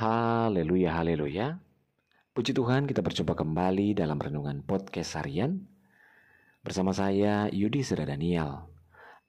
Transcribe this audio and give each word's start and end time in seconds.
Haleluya, 0.00 0.96
haleluya. 0.96 1.60
Puji 2.32 2.56
Tuhan 2.56 2.88
kita 2.88 3.04
berjumpa 3.04 3.36
kembali 3.36 3.92
dalam 3.92 4.16
Renungan 4.16 4.64
Podcast 4.64 5.12
Harian. 5.20 5.60
Bersama 6.64 6.88
saya 6.96 7.52
Yudi 7.52 7.84
Sera 7.84 8.08
Daniel. 8.08 8.64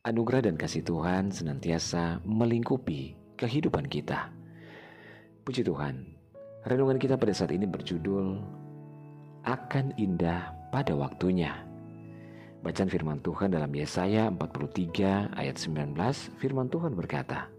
Anugerah 0.07 0.47
dan 0.47 0.55
kasih 0.55 0.79
Tuhan 0.87 1.35
senantiasa 1.35 2.23
melingkupi 2.23 3.19
kehidupan 3.35 3.91
kita. 3.91 4.31
Puji 5.43 5.67
Tuhan 5.67 6.07
Renungan 6.63 7.03
kita 7.03 7.19
pada 7.19 7.35
saat 7.35 7.51
ini 7.51 7.67
berjudul 7.67 8.39
Akan 9.43 9.91
indah 9.99 10.55
pada 10.71 10.95
waktunya. 10.95 11.51
Bacaan 12.63 12.87
firman 12.87 13.19
Tuhan 13.19 13.51
dalam 13.51 13.75
Yesaya 13.75 14.31
43 14.31 15.35
ayat 15.35 15.55
19 15.59 15.99
Firman 16.39 16.71
Tuhan 16.71 16.95
berkata 16.95 17.51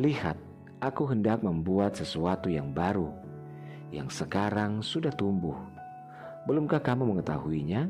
Lihat 0.00 0.53
Aku 0.84 1.08
hendak 1.08 1.40
membuat 1.40 1.96
sesuatu 1.96 2.52
yang 2.52 2.68
baru, 2.76 3.08
yang 3.88 4.12
sekarang 4.12 4.84
sudah 4.84 5.08
tumbuh. 5.16 5.56
Belumkah 6.44 6.76
kamu 6.76 7.08
mengetahuinya? 7.08 7.88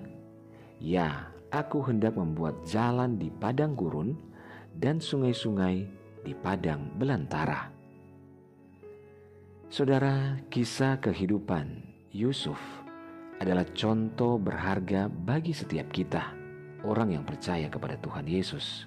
Ya, 0.79 1.27
aku 1.51 1.83
hendak 1.91 2.15
membuat 2.15 2.55
jalan 2.63 3.19
di 3.19 3.35
padang 3.35 3.75
gurun 3.75 4.15
dan 4.79 5.03
sungai-sungai 5.03 5.91
di 6.23 6.39
padang 6.39 6.95
belantara. 6.95 7.67
Saudara, 9.67 10.39
kisah 10.47 11.03
kehidupan 11.03 11.83
Yusuf 12.15 12.63
adalah 13.43 13.67
contoh 13.75 14.39
berharga 14.39 15.11
bagi 15.11 15.51
setiap 15.51 15.91
kita, 15.91 16.31
orang 16.87 17.11
yang 17.11 17.27
percaya 17.27 17.67
kepada 17.67 17.99
Tuhan 17.99 18.31
Yesus. 18.31 18.87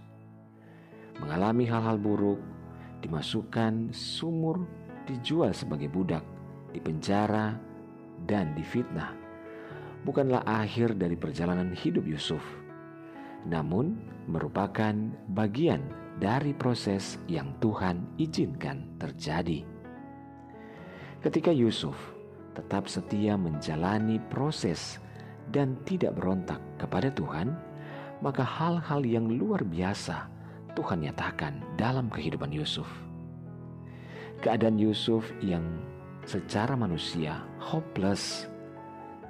Mengalami 1.19 1.67
hal-hal 1.67 1.99
buruk 1.99 2.39
dimasukkan 3.01 3.93
sumur, 3.93 4.65
dijual 5.05 5.53
sebagai 5.53 5.87
budak, 5.91 6.23
dipenjara, 6.73 7.57
dan 8.25 8.57
difitnah. 8.57 9.13
Bukanlah 10.03 10.45
akhir 10.47 10.95
dari 10.95 11.19
perjalanan 11.19 11.75
hidup 11.75 12.07
Yusuf, 12.07 12.41
namun 13.45 13.99
merupakan 14.27 14.93
bagian 15.35 15.83
dari 16.17 16.55
proses 16.55 17.21
yang 17.29 17.53
Tuhan 17.61 18.17
izinkan 18.17 18.97
terjadi. 18.97 19.61
Ketika 21.21 21.53
Yusuf 21.53 21.97
tetap 22.57 22.89
setia 22.89 23.37
menjalani 23.37 24.17
proses 24.33 24.97
dan 25.53 25.77
tidak 25.85 26.17
berontak 26.17 26.57
kepada 26.81 27.13
Tuhan, 27.13 27.53
maka 28.21 28.41
hal-hal 28.41 29.05
yang 29.05 29.29
luar 29.29 29.61
biasa 29.61 30.36
Tuhan 30.77 31.01
nyatakan 31.01 31.57
dalam 31.73 32.05
kehidupan 32.13 32.53
Yusuf. 32.53 32.85
Keadaan 34.45 34.77
Yusuf 34.77 35.25
yang 35.41 35.65
secara 36.21 36.77
manusia 36.77 37.41
hopeless, 37.57 38.45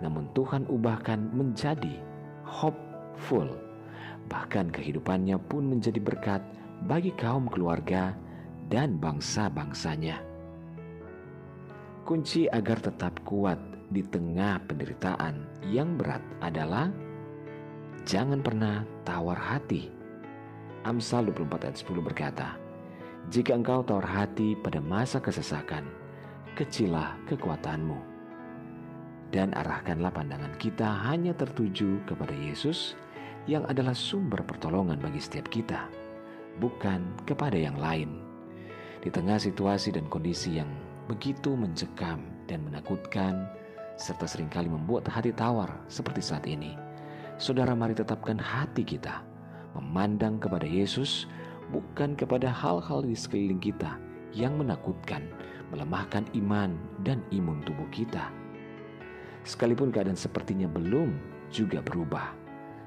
namun 0.04 0.28
Tuhan 0.36 0.67
ubahkan 0.67 1.16
menjadi 1.31 2.04
hopeful. 2.44 3.48
Bahkan 4.28 4.76
kehidupannya 4.76 5.39
pun 5.48 5.72
menjadi 5.72 6.04
berkat 6.04 6.44
bagi 6.84 7.16
kaum 7.16 7.48
keluarga 7.48 8.11
dan 8.67 9.00
bangsa-bangsanya. 9.00 10.20
Kunci 12.04 12.52
agar 12.52 12.84
tetap 12.84 13.23
kuat 13.23 13.59
di 13.88 14.04
tengah 14.04 14.59
penderitaan 14.67 15.64
yang 15.72 15.95
berat 15.95 16.23
adalah 16.44 16.92
jangan 18.04 18.44
pernah 18.44 18.84
tawar 19.08 19.39
hati 19.39 19.97
Amsal 20.88 21.27
24 21.35 21.67
ayat 21.67 21.77
10 21.83 21.99
berkata, 21.99 22.55
Jika 23.27 23.59
engkau 23.59 23.83
tawar 23.83 24.07
hati 24.07 24.55
pada 24.55 24.80
masa 24.80 25.19
kesesakan, 25.19 25.83
kecilah 26.55 27.19
kekuatanmu. 27.27 27.99
Dan 29.27 29.52
arahkanlah 29.52 30.15
pandangan 30.15 30.55
kita 30.55 30.88
hanya 31.11 31.35
tertuju 31.35 31.99
kepada 32.08 32.31
Yesus 32.31 32.95
yang 33.52 33.67
adalah 33.67 33.92
sumber 33.92 34.39
pertolongan 34.47 34.95
bagi 35.03 35.20
setiap 35.20 35.52
kita, 35.52 35.92
bukan 36.64 37.03
kepada 37.27 37.59
yang 37.59 37.76
lain. 37.76 38.23
Di 39.03 39.11
tengah 39.11 39.43
situasi 39.43 39.92
dan 39.92 40.08
kondisi 40.08 40.55
yang 40.55 40.71
begitu 41.11 41.52
mencekam 41.52 42.23
dan 42.47 42.64
menakutkan, 42.64 43.43
serta 43.99 44.23
sering 44.23 44.47
kali 44.47 44.71
membuat 44.71 45.03
hati 45.11 45.36
tawar 45.36 45.67
seperti 45.92 46.23
saat 46.23 46.47
ini, 46.47 46.80
saudara 47.36 47.76
mari 47.76 47.92
tetapkan 47.92 48.39
hati 48.39 48.87
kita 48.87 49.27
memandang 49.77 50.42
kepada 50.42 50.65
Yesus 50.65 51.30
bukan 51.70 52.17
kepada 52.17 52.49
hal-hal 52.49 53.05
di 53.05 53.14
sekeliling 53.14 53.61
kita 53.61 53.99
yang 54.33 54.58
menakutkan, 54.58 55.26
melemahkan 55.70 56.26
iman 56.36 56.76
dan 57.05 57.21
imun 57.30 57.61
tubuh 57.64 57.88
kita. 57.93 58.32
Sekalipun 59.48 59.93
keadaan 59.93 60.20
sepertinya 60.20 60.67
belum 60.67 61.15
juga 61.48 61.80
berubah, 61.80 62.36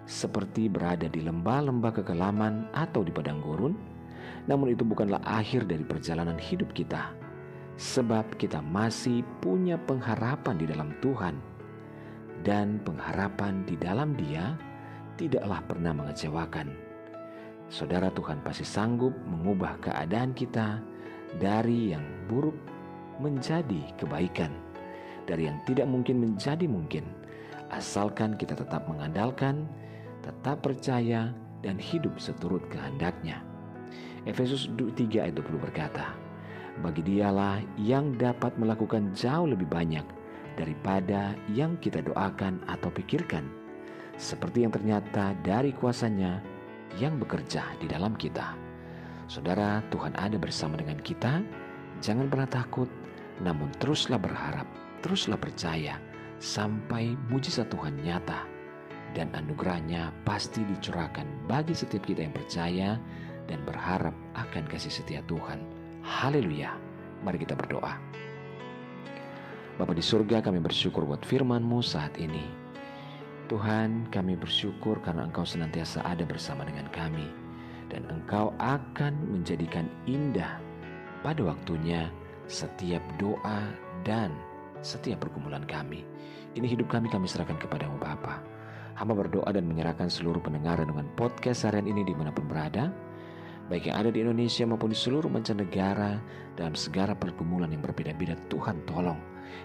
seperti 0.05 0.69
berada 0.69 1.09
di 1.09 1.25
lembah-lembah 1.25 2.03
kekelaman 2.03 2.69
atau 2.77 3.01
di 3.01 3.13
padang 3.15 3.41
gurun, 3.41 3.73
namun 4.45 4.73
itu 4.73 4.85
bukanlah 4.85 5.21
akhir 5.25 5.65
dari 5.69 5.85
perjalanan 5.85 6.37
hidup 6.37 6.69
kita, 6.77 7.13
sebab 7.81 8.37
kita 8.37 8.61
masih 8.61 9.25
punya 9.41 9.81
pengharapan 9.81 10.61
di 10.61 10.67
dalam 10.69 10.93
Tuhan, 11.01 11.41
dan 12.45 12.81
pengharapan 12.85 13.65
di 13.65 13.77
dalam 13.81 14.17
Dia 14.17 14.57
tidaklah 15.21 15.61
pernah 15.69 15.93
mengecewakan. 15.93 16.73
Saudara 17.69 18.09
Tuhan 18.09 18.41
pasti 18.41 18.65
sanggup 18.65 19.13
mengubah 19.29 19.77
keadaan 19.85 20.33
kita 20.33 20.81
dari 21.37 21.93
yang 21.93 22.03
buruk 22.25 22.57
menjadi 23.21 23.93
kebaikan, 24.01 24.49
dari 25.29 25.45
yang 25.45 25.61
tidak 25.69 25.85
mungkin 25.85 26.25
menjadi 26.25 26.65
mungkin, 26.65 27.05
asalkan 27.69 28.35
kita 28.41 28.57
tetap 28.57 28.89
mengandalkan, 28.89 29.69
tetap 30.25 30.65
percaya, 30.65 31.37
dan 31.61 31.77
hidup 31.77 32.17
seturut 32.17 32.65
kehendaknya. 32.73 33.45
Efesus 34.25 34.73
3 34.73 34.97
ayat 35.21 35.37
20 35.37 35.61
berkata, 35.61 36.17
Bagi 36.81 37.05
dialah 37.05 37.61
yang 37.77 38.17
dapat 38.17 38.57
melakukan 38.57 39.13
jauh 39.13 39.45
lebih 39.45 39.69
banyak 39.69 40.05
daripada 40.57 41.37
yang 41.53 41.77
kita 41.79 42.01
doakan 42.01 42.65
atau 42.67 42.89
pikirkan, 42.89 43.60
seperti 44.21 44.69
yang 44.69 44.73
ternyata 44.77 45.33
dari 45.41 45.73
kuasanya 45.73 46.45
yang 47.01 47.17
bekerja 47.17 47.65
di 47.81 47.89
dalam 47.89 48.13
kita. 48.13 48.53
Saudara, 49.33 49.81
Tuhan 49.89 50.13
ada 50.21 50.37
bersama 50.37 50.77
dengan 50.77 51.01
kita. 51.01 51.41
Jangan 52.05 52.29
pernah 52.29 52.49
takut, 52.51 52.91
namun 53.41 53.73
teruslah 53.81 54.21
berharap, 54.21 54.69
teruslah 55.01 55.41
percaya 55.41 55.97
sampai 56.37 57.17
mujizat 57.33 57.73
Tuhan 57.73 57.97
nyata 58.05 58.45
dan 59.17 59.33
anugerahnya 59.35 60.13
pasti 60.23 60.63
dicurahkan 60.65 61.27
bagi 61.51 61.75
setiap 61.75 62.05
kita 62.07 62.25
yang 62.25 62.35
percaya 62.37 62.89
dan 63.49 63.59
berharap 63.67 64.15
akan 64.37 64.65
kasih 64.71 64.93
setia 64.93 65.21
Tuhan. 65.27 65.61
Haleluya. 66.05 66.77
Mari 67.21 67.43
kita 67.43 67.59
berdoa. 67.59 67.99
Bapa 69.77 69.93
di 69.97 70.05
surga 70.05 70.45
kami 70.45 70.61
bersyukur 70.61 71.09
buat 71.09 71.25
firman-Mu 71.25 71.81
saat 71.81 72.17
ini. 72.21 72.70
Tuhan, 73.51 74.07
kami 74.15 74.39
bersyukur 74.39 75.03
karena 75.03 75.27
Engkau 75.27 75.43
senantiasa 75.43 76.07
ada 76.07 76.23
bersama 76.23 76.63
dengan 76.63 76.87
kami, 76.95 77.27
dan 77.91 78.07
Engkau 78.07 78.55
akan 78.63 79.11
menjadikan 79.27 79.91
indah 80.07 80.63
pada 81.27 81.43
waktunya 81.43 82.15
setiap 82.47 83.03
doa 83.19 83.75
dan 84.07 84.31
setiap 84.87 85.27
pergumulan 85.27 85.67
kami. 85.67 86.07
Ini 86.55 86.63
hidup 86.63 86.95
kami 86.95 87.11
kami 87.11 87.27
serahkan 87.27 87.59
kepadamu 87.59 87.99
Bapa. 87.99 88.39
Hamba 88.95 89.19
berdoa 89.19 89.51
dan 89.51 89.67
menyerahkan 89.67 90.07
seluruh 90.07 90.39
pendengar 90.39 90.79
dengan 90.79 91.11
podcast 91.19 91.67
harian 91.67 91.91
ini 91.91 92.07
di 92.07 92.15
mana 92.15 92.31
pun 92.31 92.47
berada, 92.47 92.95
baik 93.67 93.91
yang 93.91 93.99
ada 93.99 94.15
di 94.15 94.23
Indonesia 94.23 94.63
maupun 94.63 94.95
di 94.95 94.99
seluruh 94.99 95.27
mancanegara 95.27 96.23
dalam 96.55 96.79
segala 96.79 97.19
pergumulan 97.19 97.75
yang 97.75 97.83
berbeda-beda. 97.83 98.39
Tuhan 98.47 98.87
tolong 98.87 99.19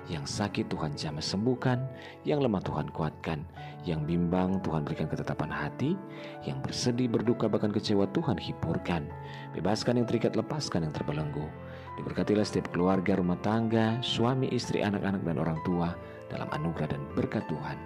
yang 0.06 0.24
sakit 0.24 0.70
Tuhan 0.70 0.94
jamah 0.94 1.22
sembuhkan, 1.24 1.82
yang 2.28 2.42
lemah 2.42 2.62
Tuhan 2.62 2.90
kuatkan, 2.94 3.42
yang 3.86 4.06
bimbang 4.06 4.62
Tuhan 4.62 4.86
berikan 4.86 5.10
ketetapan 5.10 5.50
hati, 5.50 5.98
yang 6.46 6.62
bersedih 6.62 7.10
berduka 7.10 7.50
bahkan 7.50 7.74
kecewa 7.74 8.10
Tuhan 8.14 8.38
hiburkan. 8.38 9.10
Bebaskan 9.58 10.02
yang 10.02 10.08
terikat, 10.10 10.34
lepaskan 10.38 10.90
yang 10.90 10.94
terbelenggu. 10.94 11.48
Diberkatilah 11.96 12.44
setiap 12.44 12.70
keluarga, 12.76 13.18
rumah 13.18 13.40
tangga, 13.40 13.98
suami, 14.04 14.52
istri, 14.52 14.84
anak-anak 14.84 15.22
dan 15.24 15.38
orang 15.40 15.60
tua 15.64 15.96
dalam 16.28 16.50
anugerah 16.52 16.92
dan 16.98 17.02
berkat 17.16 17.46
Tuhan. 17.48 17.78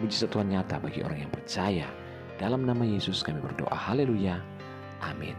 Mujizat 0.00 0.32
Tuhan 0.32 0.48
nyata 0.48 0.80
bagi 0.80 1.04
orang 1.04 1.28
yang 1.28 1.32
percaya. 1.32 1.86
Dalam 2.40 2.64
nama 2.64 2.88
Yesus 2.88 3.20
kami 3.20 3.36
berdoa. 3.44 3.76
Haleluya. 3.76 4.40
Amin. 5.04 5.36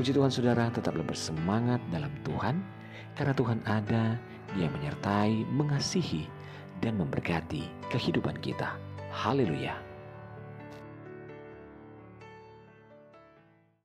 Puji 0.00 0.16
Tuhan 0.16 0.32
saudara 0.32 0.72
tetaplah 0.72 1.04
bersemangat 1.04 1.84
dalam 1.92 2.08
Tuhan 2.24 2.64
karena 3.20 3.36
Tuhan 3.36 3.58
ada 3.68 4.16
dia 4.54 4.70
menyertai, 4.70 5.46
mengasihi, 5.50 6.26
dan 6.80 6.96
memberkati 6.96 7.68
kehidupan 7.92 8.38
kita. 8.40 8.74
Haleluya! 9.12 9.89